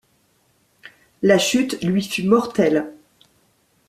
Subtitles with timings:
[1.21, 2.91] La chute lui fut mortelle.